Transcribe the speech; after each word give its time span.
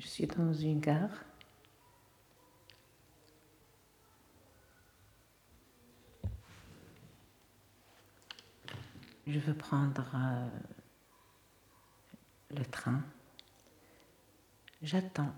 Je 0.00 0.06
suis 0.06 0.26
dans 0.26 0.54
une 0.54 0.80
gare. 0.80 1.10
Je 9.26 9.38
veux 9.38 9.52
prendre 9.52 10.10
euh, 10.14 10.48
le 12.48 12.64
train. 12.64 13.02
J'attends. 14.80 15.34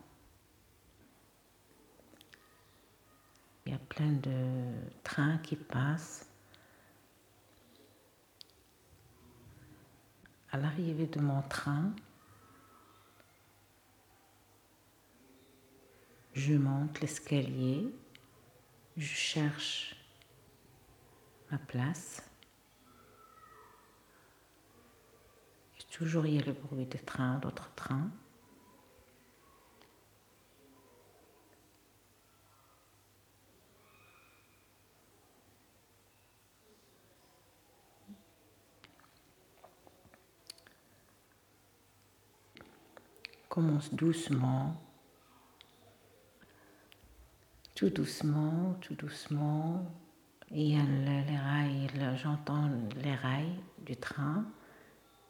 Il 3.66 3.72
y 3.72 3.74
a 3.74 3.78
plein 3.78 4.12
de 4.12 4.70
trains 5.02 5.38
qui 5.38 5.56
passent. 5.56 6.30
À 10.52 10.56
l'arrivée 10.56 11.08
de 11.08 11.18
mon 11.18 11.42
train, 11.42 11.92
je 16.34 16.54
monte 16.54 17.00
l'escalier, 17.00 17.94
je 18.96 19.06
cherche 19.06 19.96
ma 21.50 21.58
place. 21.58 22.22
Et 25.78 25.84
toujours 25.90 26.26
il 26.26 26.34
y 26.34 26.38
a 26.38 26.44
le 26.44 26.52
bruit 26.52 26.86
des 26.86 26.98
trains, 26.98 27.38
d'autres 27.38 27.72
trains. 27.74 28.10
commence 43.52 43.92
doucement, 43.92 44.80
tout 47.82 47.90
doucement, 47.90 48.76
tout 48.80 48.94
doucement. 48.94 49.84
Et 50.52 50.76
les 50.76 51.36
rails, 51.36 51.90
j'entends 52.14 52.70
les 53.02 53.16
rails 53.16 53.58
du 53.78 53.96
train. 53.96 54.44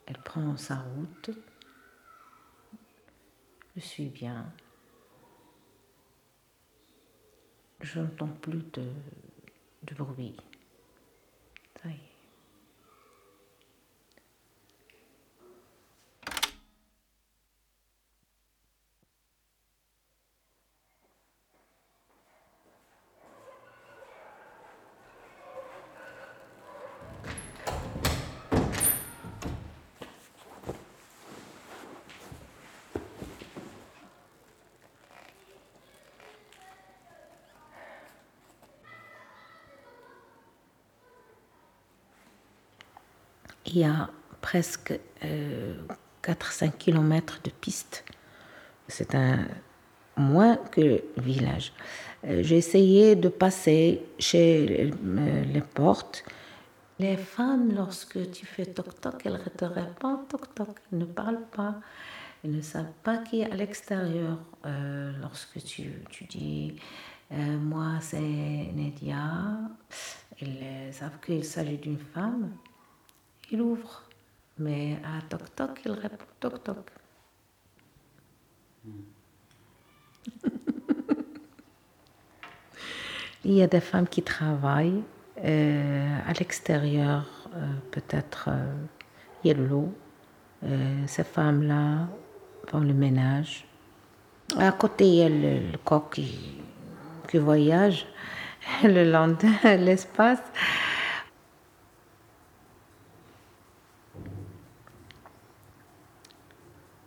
Elle 0.04 0.18
prend 0.18 0.54
sa 0.58 0.76
route. 0.76 1.30
Je 3.74 3.80
suis 3.80 4.10
bien. 4.10 4.52
Je 7.80 8.00
n'entends 8.00 8.28
plus 8.28 8.62
de, 8.74 8.86
de 9.84 9.94
bruit. 9.94 10.36
Ça 11.82 11.88
y 11.88 11.92
est. 11.92 12.12
il 43.66 43.78
y 43.78 43.84
a 43.84 44.10
presque 44.40 44.98
4-5 46.22 46.72
km 46.78 47.40
de 47.44 47.50
piste. 47.50 48.04
C'est 48.88 49.14
un 49.14 49.46
moins 50.16 50.56
que 50.56 51.02
village. 51.16 51.72
Euh, 52.24 52.42
j'ai 52.42 52.58
essayé 52.58 53.16
de 53.16 53.28
passer 53.28 54.02
chez 54.18 54.90
euh, 55.04 55.44
les 55.44 55.60
portes. 55.60 56.24
Les 56.98 57.16
femmes, 57.16 57.74
lorsque 57.74 58.30
tu 58.30 58.46
fais 58.46 58.66
toc-toc, 58.66 59.22
elles 59.24 59.32
ne 59.32 59.38
te 59.38 59.64
répondent 59.64 60.28
toc-toc, 60.28 60.68
elles 60.92 60.98
ne 60.98 61.04
parlent 61.04 61.46
pas. 61.56 61.76
Elles 62.44 62.52
ne 62.52 62.60
savent 62.60 62.92
pas 63.02 63.18
qui 63.18 63.40
est 63.40 63.50
à 63.50 63.54
l'extérieur. 63.54 64.38
Euh, 64.66 65.12
lorsque 65.20 65.62
tu, 65.64 66.04
tu 66.10 66.24
dis 66.24 66.76
Moi, 67.30 67.98
c'est 68.00 68.18
Nedia, 68.20 69.58
elles 70.40 70.92
savent 70.92 71.18
qu'il 71.24 71.44
s'agit 71.44 71.78
d'une 71.78 71.98
femme 71.98 72.50
il 73.52 73.60
ouvre. 73.60 74.02
Mais 74.58 74.98
à 75.04 75.22
toc 75.28 75.54
toc, 75.54 75.80
il 75.84 75.92
répond 75.92 76.24
toc 76.40 76.64
toc. 76.64 76.90
il 83.44 83.52
y 83.52 83.62
a 83.62 83.66
des 83.66 83.80
femmes 83.80 84.08
qui 84.08 84.22
travaillent 84.22 85.04
euh, 85.44 86.18
à 86.26 86.32
l'extérieur, 86.34 87.24
euh, 87.54 87.72
peut-être 87.90 88.48
euh, 88.48 88.74
il 89.42 89.48
y 89.48 89.50
a 89.50 89.54
de 89.54 89.64
l'eau. 89.64 89.92
ces 91.06 91.24
femmes-là 91.24 92.08
font 92.68 92.80
le 92.80 92.94
ménage. 92.94 93.66
À 94.58 94.70
côté, 94.72 95.04
il 95.04 95.14
y 95.14 95.22
a 95.22 95.28
le, 95.28 95.76
coq 95.84 96.10
qui, 96.12 97.38
voyage 97.38 98.06
le 98.84 99.10
long 99.10 99.28
de 99.28 99.48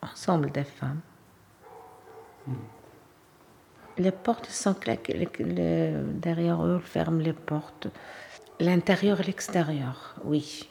l'espace. 0.06 0.52
des 0.52 0.64
femmes. 0.64 1.02
Les 3.98 4.12
portes 4.12 4.48
sont 4.48 4.74
claquées, 4.74 5.28
derrière 6.16 6.66
eux, 6.66 6.80
ferment 6.80 7.22
les 7.22 7.34
portes. 7.34 7.88
L'intérieur 8.60 9.20
et 9.22 9.24
l'extérieur, 9.24 10.16
oui. 10.24 10.70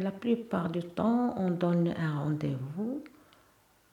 la 0.00 0.12
plupart 0.12 0.70
du 0.70 0.82
temps, 0.82 1.34
on 1.36 1.50
donne 1.50 1.94
un 1.98 2.20
rendez-vous 2.20 3.04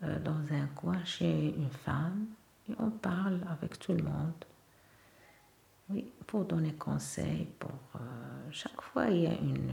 euh, 0.03 0.19
dans 0.19 0.53
un 0.53 0.67
coin 0.75 1.03
chez 1.03 1.53
une 1.57 1.69
femme 1.69 2.27
et 2.69 2.73
on 2.79 2.89
parle 2.89 3.39
avec 3.49 3.79
tout 3.79 3.93
le 3.93 4.03
monde. 4.03 4.45
Pour 6.27 6.43
donner 6.45 6.73
conseil, 6.73 7.47
pour 7.59 7.71
euh, 7.95 7.99
chaque 8.51 8.81
fois 8.81 9.05
il 9.05 9.21
y 9.21 9.27
a 9.27 9.33
une. 9.33 9.71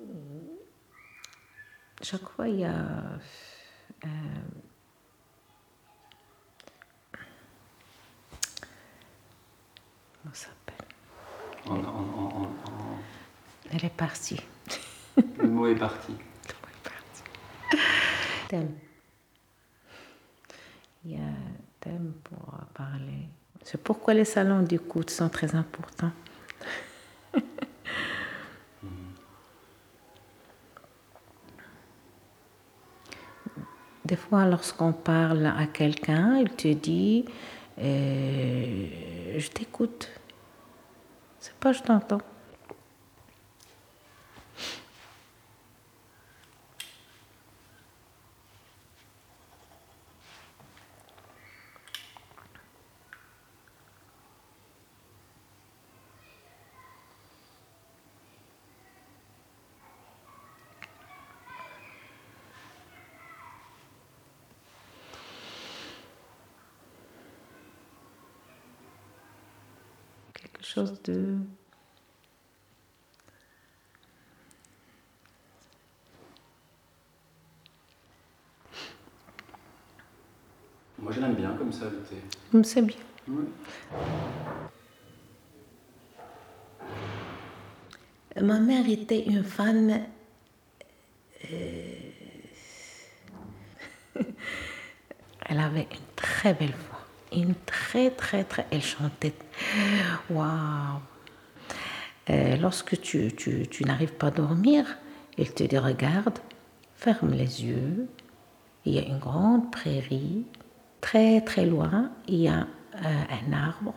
Euh, 0.00 0.04
chaque 2.02 2.28
fois 2.28 2.48
il 2.48 2.60
y 2.60 2.64
a. 2.64 2.70
Euh, 4.04 4.08
comment 10.22 10.34
ça 10.34 10.48
s'appelle? 10.48 10.86
Elle 13.72 13.84
est 13.84 13.96
partie. 13.96 14.40
Le 15.38 15.48
mot 15.48 15.66
est 15.66 15.74
parti. 15.74 16.12
Le 16.48 16.54
mot 16.54 16.68
est 16.68 16.88
parti. 16.88 17.22
Thème. 18.48 18.74
Il 21.04 21.12
y 21.12 21.16
a 21.16 21.24
un 21.24 21.56
thème 21.80 22.14
pour 22.22 22.54
parler. 22.72 23.28
C'est 23.64 23.82
pourquoi 23.82 24.14
les 24.14 24.24
salons 24.26 24.62
d'écoute 24.62 25.10
sont 25.10 25.30
très 25.30 25.54
importants. 25.54 26.12
Des 34.04 34.16
fois, 34.16 34.44
lorsqu'on 34.44 34.92
parle 34.92 35.46
à 35.46 35.66
quelqu'un, 35.66 36.36
il 36.36 36.50
te 36.50 36.68
dit 36.68 37.24
euh, 37.78 38.86
Je 39.38 39.48
t'écoute. 39.48 40.10
C'est 41.40 41.54
pas 41.54 41.72
je 41.72 41.82
t'entends. 41.82 42.20
Chose 70.64 71.00
de... 71.02 71.36
Moi, 80.98 81.12
je 81.12 81.20
l'aime 81.20 81.34
bien 81.34 81.54
comme 81.56 81.72
ça, 81.72 81.84
le 81.90 82.02
thé. 82.02 82.16
C'est 82.62 82.82
bien. 82.82 82.96
Ma 88.40 88.58
mère 88.58 88.88
était 88.88 89.22
une 89.24 89.44
femme. 89.44 90.00
euh, 91.52 91.94
Elle 95.46 95.60
avait 95.60 95.82
une 95.90 96.14
très 96.16 96.54
belle 96.54 96.72
voix. 96.88 96.93
Une 97.34 97.54
très, 97.66 98.10
très, 98.10 98.44
très. 98.44 98.66
Elle 98.70 98.82
chantait. 98.82 99.34
Waouh! 100.30 101.00
Euh, 102.30 102.56
lorsque 102.56 103.00
tu, 103.00 103.32
tu- 103.36 103.66
tu 103.68 103.84
n'arrives 103.84 104.14
pas 104.14 104.28
à 104.28 104.30
dormir, 104.30 104.86
elle 105.38 105.52
te 105.52 105.62
dit 105.64 105.78
Regarde, 105.78 106.38
ferme 106.96 107.32
les 107.32 107.64
yeux. 107.64 108.08
Il 108.84 108.94
y 108.94 108.98
a 108.98 109.02
une 109.06 109.18
grande 109.18 109.70
prairie. 109.72 110.44
Très, 111.00 111.40
très 111.42 111.66
loin, 111.66 112.10
il 112.28 112.36
y 112.40 112.48
a 112.48 112.60
euh, 112.96 113.24
un 113.48 113.52
arbre. 113.52 113.94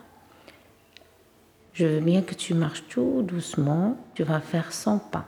Je 1.73 1.85
veux 1.85 1.99
bien 2.01 2.21
que 2.23 2.33
tu 2.33 2.53
marches 2.53 2.83
tout 2.89 3.21
doucement. 3.21 3.97
Tu 4.15 4.23
vas 4.23 4.41
faire 4.41 4.73
100 4.73 4.99
pas. 4.99 5.27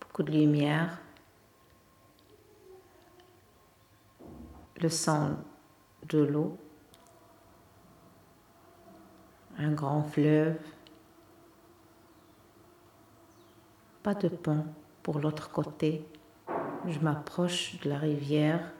Beaucoup 0.00 0.22
de 0.22 0.32
lumière. 0.32 0.98
Le 4.80 4.88
son 4.88 5.36
de 6.08 6.18
l'eau. 6.18 6.56
Un 9.58 9.72
grand 9.72 10.04
fleuve. 10.04 10.60
Pas 14.04 14.14
de 14.14 14.28
pont 14.28 14.64
pour 15.02 15.18
l'autre 15.18 15.50
côté. 15.50 16.06
Je 16.86 17.00
m'approche 17.00 17.80
de 17.80 17.88
la 17.88 17.98
rivière. 17.98 18.72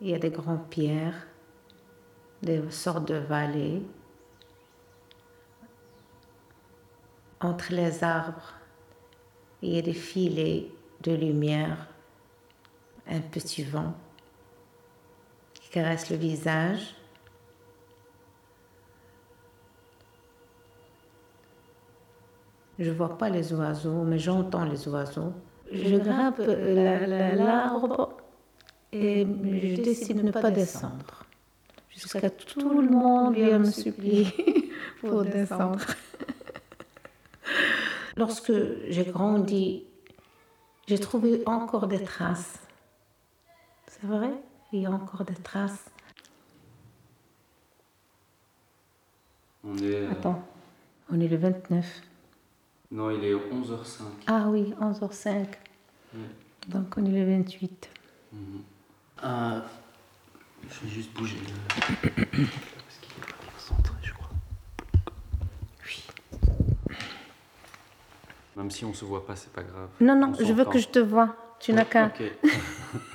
Il 0.00 0.08
y 0.08 0.14
a 0.14 0.18
des 0.18 0.30
grandes 0.30 0.68
pierres, 0.68 1.28
des 2.42 2.68
sortes 2.72 3.06
de 3.06 3.14
vallées. 3.14 3.86
Entre 7.40 7.72
les 7.72 8.02
arbres, 8.02 8.54
il 9.62 9.74
y 9.74 9.78
a 9.78 9.82
des 9.82 9.92
filets 9.94 10.66
de 11.02 11.12
lumière, 11.12 11.86
un 13.08 13.20
petit 13.20 13.62
vent 13.62 13.94
qui 15.54 15.68
caresse 15.70 16.10
le 16.10 16.16
visage. 16.16 16.94
Je 22.78 22.90
ne 22.90 22.94
vois 22.94 23.16
pas 23.18 23.28
les 23.28 23.52
oiseaux, 23.52 24.02
mais 24.02 24.18
j'entends 24.18 24.64
les 24.64 24.88
oiseaux. 24.88 25.32
Je 25.70 25.96
grimpe 25.96 26.38
la- 26.38 27.34
l'arbre 27.34 28.16
et 28.92 29.22
je 29.24 29.80
décide 29.82 30.18
de 30.18 30.22
ne 30.22 30.30
pas 30.30 30.50
descendre. 30.50 31.24
Jusqu'à 31.90 32.30
tout 32.30 32.80
le 32.80 32.88
monde 32.88 33.34
vient 33.34 33.58
me 33.58 33.70
supplier 33.70 34.70
pour 35.00 35.22
descendre. 35.22 35.78
Lorsque 38.16 38.52
j'ai 38.88 39.04
grandi, 39.04 39.84
j'ai 40.86 40.98
trouvé 40.98 41.42
encore 41.46 41.86
des 41.86 42.02
traces. 42.02 42.60
C'est 43.86 44.04
vrai, 44.06 44.30
il 44.72 44.80
y 44.82 44.86
a 44.86 44.90
encore 44.90 45.24
des 45.24 45.34
traces. 45.34 45.84
On 49.64 49.76
est. 49.78 49.82
euh, 49.94 50.10
Attends, 50.10 50.42
on 51.10 51.20
est 51.20 51.28
le 51.28 51.36
29. 51.36 52.02
Non, 52.90 53.10
il 53.10 53.24
est 53.24 53.32
11h05. 53.34 54.02
Ah 54.26 54.48
oui, 54.48 54.74
11h05. 54.80 55.28
Ouais. 56.14 56.20
Donc 56.68 56.94
on 56.96 57.04
est 57.06 57.10
le 57.24 57.36
28. 57.38 57.88
Euh, 59.24 59.60
je 60.68 60.80
vais 60.80 60.88
juste 60.90 61.12
bouger 61.14 61.36
le. 61.40 62.02
Parce 62.02 62.98
qu'il 63.00 63.12
est 63.22 63.26
pas 63.26 63.36
bien 63.40 63.58
centré, 63.58 63.94
je 64.02 64.12
crois. 64.12 64.28
Oui. 65.86 66.04
Même 68.56 68.61
si 68.72 68.84
on 68.84 68.92
se 68.94 69.04
voit 69.04 69.24
pas, 69.26 69.36
c'est 69.36 69.52
pas 69.52 69.62
grave. 69.62 69.88
Non, 70.00 70.14
non, 70.16 70.32
On 70.38 70.44
je 70.44 70.52
veux 70.52 70.64
que 70.64 70.78
je 70.78 70.88
te 70.88 70.98
vois. 70.98 71.36
Tu 71.60 71.72
n'as 71.72 71.84
qu'à. 71.84 72.06
Ok. 72.06 72.22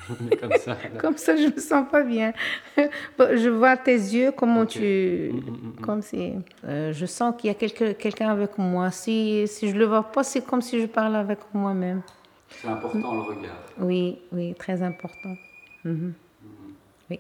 On 0.10 0.32
est 0.32 0.38
comme 0.38 0.54
ça. 0.58 0.72
là. 0.72 1.00
Comme 1.02 1.18
ça, 1.18 1.36
je 1.36 1.48
me 1.54 1.60
sens 1.60 1.86
pas 1.92 2.02
bien. 2.02 2.32
Je 2.78 3.50
vois 3.50 3.76
tes 3.76 3.92
yeux, 3.92 4.32
comment 4.32 4.66
tu. 4.66 5.32
Mm, 5.34 5.36
mm, 5.36 5.42
mm. 5.80 5.82
Comme 5.82 6.02
si. 6.02 6.32
Euh, 6.64 6.94
je 6.94 7.06
sens 7.06 7.36
qu'il 7.38 7.50
y 7.50 7.52
a 7.52 7.56
quelque- 7.56 7.92
quelqu'un 7.92 8.30
avec 8.30 8.58
moi. 8.58 8.90
Si, 8.92 9.46
si 9.50 9.70
je 9.70 9.76
le 9.76 9.84
vois 9.84 10.04
pas, 10.04 10.24
c'est 10.24 10.46
comme 10.46 10.62
si 10.62 10.80
je 10.80 10.86
parle 10.86 11.18
avec 11.18 11.40
moi-même. 11.54 12.04
C'est 12.50 12.70
important 12.70 13.16
le 13.16 13.20
regard. 13.22 13.58
Oui, 13.80 14.18
oui, 14.32 14.56
très 14.58 14.82
important. 14.82 15.36
Mhm. 15.84 16.14
Oui. 17.10 17.20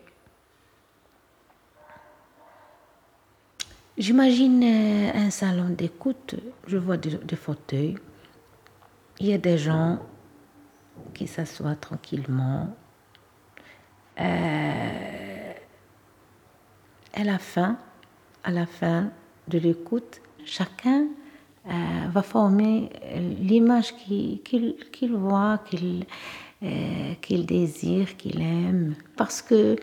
J'imagine 3.98 4.64
euh, 4.64 5.12
un 5.26 5.30
salon 5.30 5.70
d'écoute. 5.70 6.36
Je 6.68 6.78
vois 6.78 6.98
des, 6.98 7.12
des 7.18 7.36
fauteuils. 7.36 7.96
Il 9.20 9.26
y 9.26 9.34
a 9.34 9.40
des 9.40 9.58
gens 9.58 9.98
qui 11.16 11.26
s'assoient 11.26 11.76
tranquillement. 11.76 12.70
Euh, 14.20 15.54
à 17.14 17.24
la 17.24 17.40
fin, 17.40 17.78
à 18.44 18.52
la 18.52 18.68
fin 18.68 19.10
de 19.48 19.58
l'écoute, 19.58 20.22
chacun 20.46 21.08
euh, 21.68 21.72
va 22.12 22.22
former 22.22 22.90
euh, 23.06 23.34
l'image 23.40 23.96
qu'il 23.96 25.16
voit, 25.16 25.60
qu'il 25.68 27.46
désire, 27.46 28.18
qu'il 28.18 28.40
aime. 28.42 28.96
Parce 29.16 29.42
que 29.42 29.78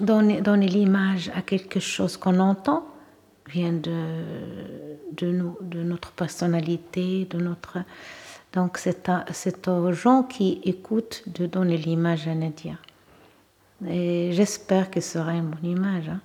donner 0.00 0.68
l'image 0.68 1.30
à 1.34 1.42
quelque 1.42 1.80
chose 1.80 2.16
qu'on 2.16 2.38
entend 2.38 2.91
vient 3.52 3.72
de, 3.72 3.96
de, 5.12 5.82
notre 5.82 6.12
personnalité, 6.12 7.26
de 7.30 7.38
notre... 7.38 7.78
Donc 8.52 8.78
c'est 8.78 9.10
c'est 9.32 9.68
aux 9.68 9.92
gens 9.92 10.22
qui 10.24 10.60
écoutent 10.64 11.22
de 11.26 11.46
donner 11.46 11.76
l'image 11.76 12.28
à 12.28 12.34
Nadia. 12.34 12.74
Et 13.88 14.30
j'espère 14.32 14.90
que 14.90 15.00
ce 15.00 15.12
sera 15.18 15.32
une 15.32 15.50
bonne 15.50 15.70
image. 15.70 16.08
hein. 16.08 16.20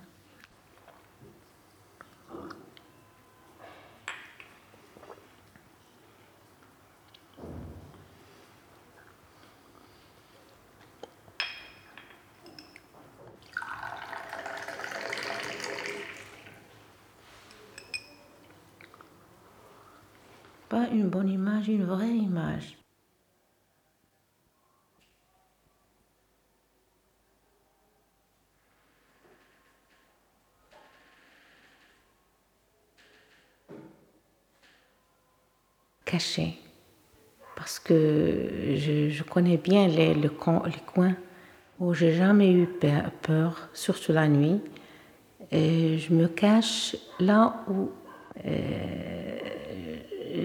Pas 20.78 20.86
une 20.92 21.08
bonne 21.08 21.28
image, 21.28 21.66
une 21.66 21.82
vraie 21.82 22.16
image. 22.16 22.78
Caché. 36.04 36.58
Parce 37.56 37.80
que 37.80 38.76
je, 38.76 39.22
connais 39.24 39.56
bien 39.56 39.88
les, 39.88 40.14
les 40.14 40.28
coins 40.28 40.62
où 41.80 41.92
j'ai 41.92 42.12
jamais 42.12 42.52
eu 42.52 42.66
pe- 42.68 43.10
peur, 43.22 43.68
surtout 43.72 44.12
la 44.12 44.28
nuit. 44.28 44.60
Et 45.50 45.98
je 45.98 46.14
me 46.14 46.28
cache 46.28 46.94
là 47.18 47.64
où 47.68 47.90
euh, 48.46 49.07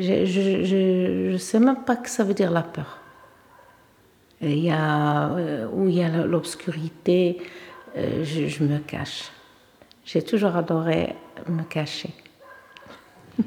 je 0.02 1.32
ne 1.32 1.38
sais 1.38 1.60
même 1.60 1.84
pas 1.84 1.96
que 1.96 2.10
ça 2.10 2.24
veut 2.24 2.34
dire 2.34 2.52
la 2.52 2.64
peur. 2.64 3.00
Il 4.42 4.60
y 4.60 4.72
a, 4.72 5.30
euh, 5.30 5.68
où 5.72 5.88
il 5.88 5.96
y 5.96 6.04
a 6.04 6.10
l'obscurité, 6.10 7.42
euh, 7.96 8.24
je 8.26 8.64
me 8.64 8.80
cache. 8.80 9.32
J'ai 10.06 10.22
toujours 10.22 10.56
adoré 10.58 11.16
me 11.48 11.64
cacher. 11.64 12.10
Il 13.40 13.46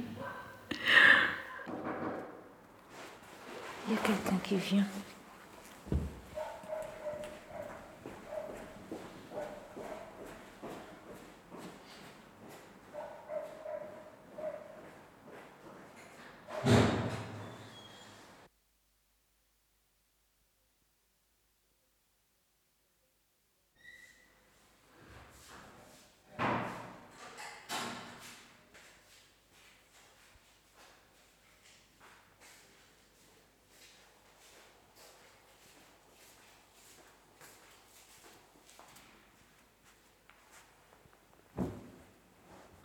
y 3.90 3.94
a 3.94 3.98
quelqu'un 4.02 4.38
qui 4.42 4.56
vient. 4.56 4.86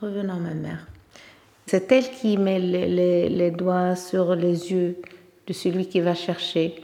Revenons 0.01 0.33
à 0.33 0.39
ma 0.39 0.53
mère. 0.55 0.87
C'est 1.67 1.91
elle 1.91 2.09
qui 2.09 2.35
met 2.35 2.59
les, 2.59 3.51
doigts 3.51 3.95
sur 3.95 4.35
les 4.35 4.71
yeux 4.71 4.97
de 5.45 5.53
celui 5.53 5.87
qui 5.87 6.01
va 6.01 6.15
chercher. 6.15 6.83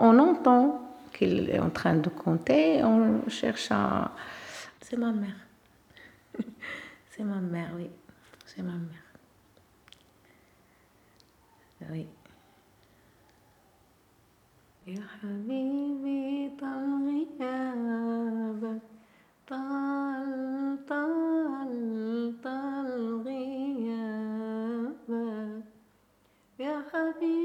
On 0.00 0.18
entend 0.18 0.82
qu'il 1.12 1.48
est 1.48 1.60
en 1.60 1.70
train 1.70 1.94
de 1.94 2.08
compter, 2.08 2.82
on 2.82 3.28
cherche 3.28 3.68
à... 3.70 4.10
C'est 4.80 4.96
ma 4.96 5.12
mère. 5.12 5.36
C'est 7.12 7.22
ma 7.22 7.40
mère, 7.40 7.70
oui. 7.76 7.88
C'est 8.44 8.62
ma 8.62 8.72
mère. 8.72 9.04
Oui. 11.92 12.06
طال 19.50 20.78
طال 20.88 22.34
طال 22.44 23.22
غيابك. 23.26 24.44
يا 26.58 26.82
حبيبي 26.92 27.39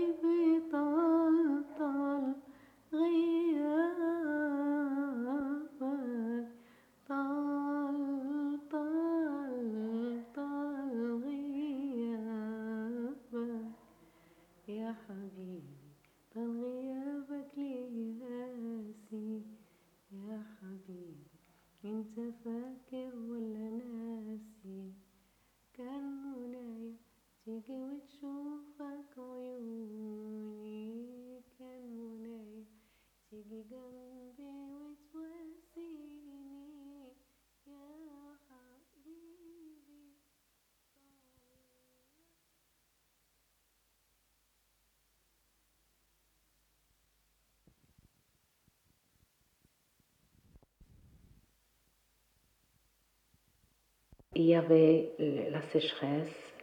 Il 54.37 54.43
y 54.43 54.53
avait 54.53 55.11
la 55.49 55.61
sécheresse, 55.61 56.53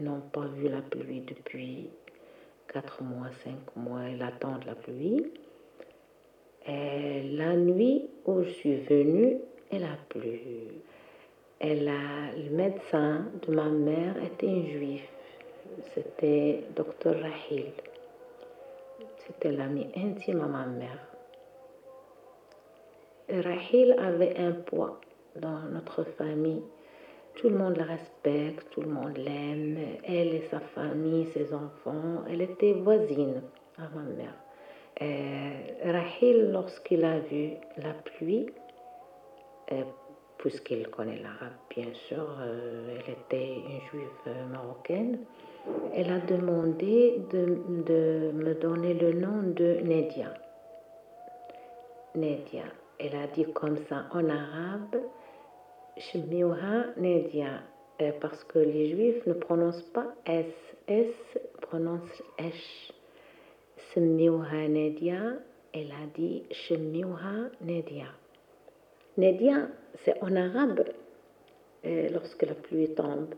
n'ont 0.00 0.22
pas 0.32 0.46
vu 0.46 0.68
la 0.68 0.82
pluie 0.82 1.20
depuis 1.20 1.88
4 2.72 3.04
mois, 3.04 3.30
5 3.44 3.54
mois, 3.76 4.00
elle 4.02 4.22
attend 4.22 4.58
la 4.66 4.74
pluie. 4.74 5.24
Et 6.66 7.22
la 7.30 7.54
nuit 7.54 8.10
où 8.24 8.42
je 8.42 8.50
suis 8.50 8.74
venue, 8.74 9.38
elle 9.70 9.84
a 9.84 9.96
plu. 10.08 10.40
Le 11.60 12.50
médecin 12.50 13.26
de 13.46 13.54
ma 13.54 13.68
mère 13.68 14.20
était 14.22 14.48
un 14.48 14.64
juif. 14.64 15.08
C'était 15.94 16.64
docteur 16.74 17.14
Rahil. 17.20 17.70
C'était 19.18 19.52
l'ami 19.52 19.86
intime 19.96 20.40
à 20.40 20.46
ma 20.46 20.66
mère. 20.66 21.06
Rahil 23.28 23.92
avait 23.92 24.36
un 24.38 24.52
poids 24.52 25.00
dans 25.36 25.60
notre 25.70 26.02
famille 26.02 26.62
tout 27.36 27.48
le 27.48 27.56
monde 27.56 27.76
la 27.76 27.84
respecte, 27.84 28.68
tout 28.70 28.82
le 28.82 28.88
monde 28.88 29.16
l'aime. 29.16 29.78
Elle 30.04 30.34
et 30.34 30.48
sa 30.50 30.60
famille, 30.60 31.26
ses 31.32 31.52
enfants. 31.52 32.24
Elle 32.28 32.42
était 32.42 32.72
voisine 32.72 33.42
à 33.78 33.88
ma 33.94 34.02
mère. 34.02 34.34
Rahil, 35.84 36.50
lorsqu'il 36.52 37.04
a 37.04 37.18
vu 37.20 37.52
la 37.76 37.92
pluie, 37.92 38.46
puisqu'il 40.38 40.88
connaît 40.88 41.18
l'arabe 41.18 41.56
bien 41.70 41.92
sûr, 42.08 42.24
euh, 42.40 42.98
elle 42.98 43.12
était 43.12 43.54
une 43.54 43.80
juive 43.90 44.48
marocaine, 44.50 45.18
elle 45.94 46.10
a 46.10 46.20
demandé 46.20 47.20
de, 47.32 47.58
de, 47.84 48.32
me 48.32 48.54
donner 48.54 48.94
le 48.94 49.12
nom 49.14 49.42
de 49.42 49.80
Nedia. 49.82 50.32
Nedia. 52.14 52.62
Elle 52.98 53.16
a 53.16 53.26
dit 53.26 53.44
comme 53.52 53.76
ça 53.88 54.04
en 54.12 54.28
arabe, 54.28 54.96
Shmiuha 55.98 56.94
Nedia, 56.98 57.62
euh, 58.02 58.12
parce 58.20 58.44
que 58.44 58.58
les 58.58 58.90
juifs 58.90 59.24
ne 59.26 59.32
prononcent 59.32 59.90
pas 59.94 60.14
S, 60.26 60.52
S 60.88 61.38
prononce 61.62 62.22
H. 62.38 62.92
Shmiuha 63.92 64.68
Nedia, 64.68 65.38
elle 65.72 65.90
a 65.92 66.06
dit 66.14 66.42
Shmiuha 66.50 67.48
Nedia. 67.62 68.08
Nedia, 69.16 69.68
c'est 70.04 70.22
en 70.22 70.36
arabe 70.36 70.84
euh, 71.86 72.08
lorsque 72.10 72.42
la 72.42 72.54
pluie 72.54 72.92
tombe. 72.94 73.34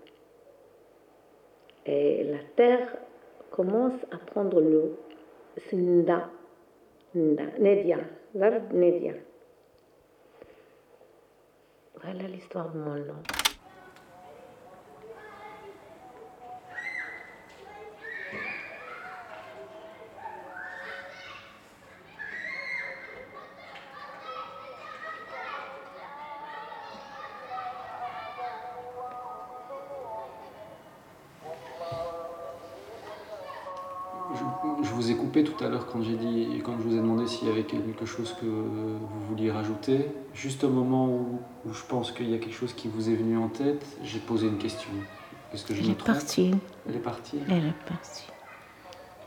Et 1.87 2.25
la 2.25 2.41
terre 2.57 2.97
commence 3.53 4.01
à 4.11 4.19
prendre 4.19 4.61
l'eau. 4.61 4.99
Nda, 5.73 6.31
Nedia, 7.15 7.99
l'arbre 8.35 8.75
Nedia. 8.75 9.15
Voilà 12.03 12.29
l'histoire 12.29 12.71
de 12.71 12.79
mon 12.79 12.95
nom. 12.95 13.38
Je, 34.83 34.91
vous 34.91 35.11
ai 35.11 35.17
coupé 35.17 35.45
tout 35.45 35.63
à 35.65 35.69
l'heure 35.69 35.87
quand 35.87 36.03
j'ai 36.03 36.17
dit, 36.17 36.61
quand 36.65 36.77
je 36.79 36.83
vous 36.83 36.95
ai 36.95 36.99
demandé 36.99 37.27
s'il 37.27 37.49
y 37.49 37.51
avait 37.51 37.65
quelque 37.65 38.07
chose 38.07 38.35
que 38.41 38.47
vous 38.47 39.21
vouliez 39.29 39.51
rajouter. 39.51 40.07
Juste 40.35 40.65
au 40.65 40.69
moment 40.69 41.07
où, 41.07 41.41
je 41.71 41.83
pense 41.89 42.13
qu'il 42.13 42.31
y 42.31 42.35
a 42.35 42.39
quelque 42.39 42.55
chose 42.55 42.73
qui 42.73 42.89
vous 42.89 43.09
est 43.09 43.15
venu 43.15 43.37
en 43.39 43.49
tête, 43.49 43.85
j'ai 44.03 44.19
posé 44.19 44.47
une 44.47 44.59
question. 44.59 44.91
Est-ce 45.53 45.65
que 45.65 45.75
je 45.75 45.83
Elle 45.83 45.91
est 45.91 46.05
partie. 46.05 46.55
Elle 46.89 46.97
est 46.97 47.01
partie. 47.01 47.39
Elle 47.49 47.67
est 47.67 47.85
partie. 47.87 48.27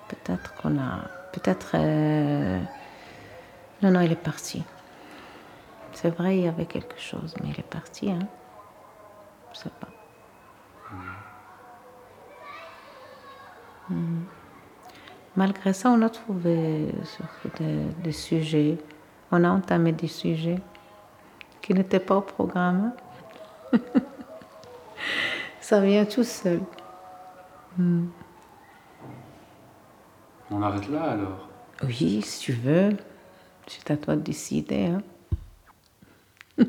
Peut-être 0.09 0.53
qu'on 0.55 0.77
a, 0.77 1.07
peut-être. 1.31 1.71
Euh, 1.75 2.59
non, 3.81 3.91
non, 3.91 4.01
elle 4.01 4.11
est 4.11 4.15
partie. 4.15 4.63
C'est 5.93 6.09
vrai, 6.09 6.37
il 6.37 6.43
y 6.43 6.47
avait 6.47 6.65
quelque 6.65 6.99
chose, 6.99 7.35
mais 7.41 7.49
elle 7.53 7.59
est 7.59 7.69
partie, 7.69 8.11
hein. 8.11 8.27
Je 9.53 9.59
sais 9.59 9.69
pas. 9.79 9.89
Malgré 15.35 15.71
ça, 15.73 15.89
on 15.89 16.01
a 16.01 16.09
trouvé 16.09 16.87
des, 18.03 18.11
sujets, 18.11 18.77
on 19.31 19.43
a 19.43 19.49
entamé 19.49 19.93
des 19.93 20.07
sujets 20.07 20.59
qui 21.61 21.73
n'étaient 21.73 21.99
pas 21.99 22.17
au 22.17 22.21
programme. 22.21 22.91
ça 25.61 25.79
vient 25.79 26.05
tout 26.05 26.25
seul. 26.25 26.59
Hmm. 27.77 28.07
On 30.49 30.61
arrête 30.61 30.89
là 30.89 31.11
alors 31.11 31.47
Oui, 31.83 32.21
si 32.21 32.39
tu 32.41 32.51
veux. 32.51 32.97
C'est 33.67 33.89
à 33.89 33.95
toi 33.95 34.17
de 34.17 34.21
décider. 34.21 34.87
Hein. 34.87 35.01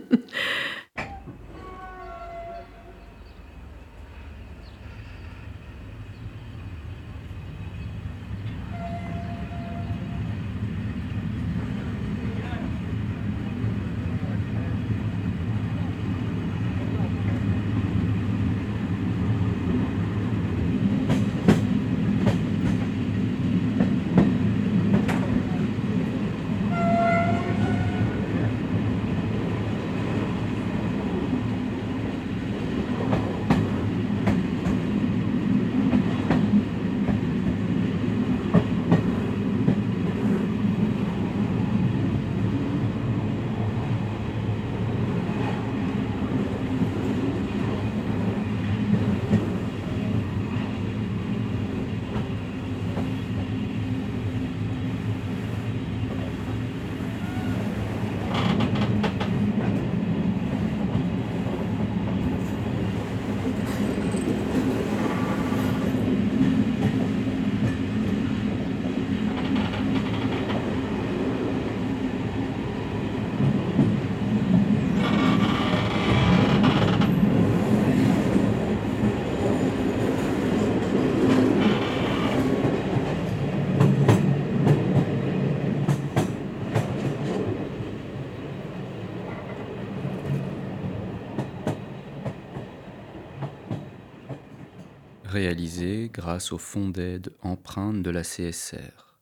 réalisé 95.32 96.10
grâce 96.12 96.52
au 96.52 96.58
fonds 96.58 96.90
d'aide 96.90 97.34
empreinte 97.40 98.02
de 98.02 98.10
la 98.10 98.22
CSR, 98.22 99.18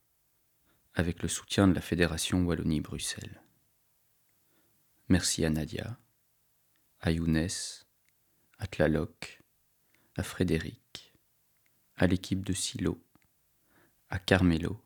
avec 0.94 1.22
le 1.22 1.28
soutien 1.28 1.68
de 1.68 1.72
la 1.72 1.80
Fédération 1.80 2.44
Wallonie-Bruxelles. 2.44 3.40
Merci 5.08 5.44
à 5.44 5.50
Nadia, 5.50 5.96
à 6.98 7.12
Younes, 7.12 7.46
à 8.58 8.66
Tlaloc, 8.66 9.40
à 10.16 10.24
Frédéric, 10.24 11.14
à 11.96 12.08
l'équipe 12.08 12.44
de 12.44 12.54
Silo, 12.54 13.00
à 14.08 14.18
Carmelo, 14.18 14.82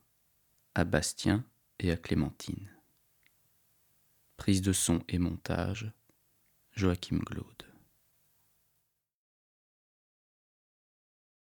à 0.74 0.84
Bastien 0.84 1.42
et 1.78 1.90
à 1.90 1.96
Clémentine. 1.96 2.70
Prise 4.36 4.60
de 4.60 4.74
son 4.74 5.02
et 5.08 5.18
montage, 5.18 5.90
Joachim 6.72 7.20
Glaude. 7.24 7.63